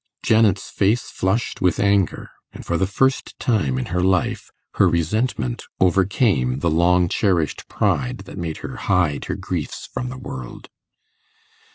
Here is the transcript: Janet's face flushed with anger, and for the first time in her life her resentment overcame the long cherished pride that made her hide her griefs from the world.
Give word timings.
Janet's 0.23 0.71
face 0.71 1.11
flushed 1.11 1.61
with 1.61 1.79
anger, 1.79 2.31
and 2.51 2.65
for 2.65 2.75
the 2.75 2.87
first 2.87 3.37
time 3.37 3.77
in 3.77 3.85
her 3.93 4.01
life 4.01 4.49
her 4.81 4.89
resentment 4.89 5.65
overcame 5.79 6.57
the 6.57 6.71
long 6.71 7.07
cherished 7.07 7.67
pride 7.67 8.21
that 8.25 8.35
made 8.39 8.57
her 8.65 8.77
hide 8.77 9.25
her 9.25 9.35
griefs 9.35 9.85
from 9.93 10.09
the 10.09 10.17
world. 10.17 10.69